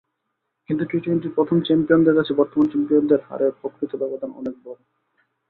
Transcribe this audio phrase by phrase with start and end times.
[0.69, 4.79] কিন্তু টি-টোয়েন্টির প্রথম চ্যাম্পিয়নদের কাছে বর্তমান চ্যাম্পিয়নদের হারের প্রকৃত ব্যবধান অনেক বড়।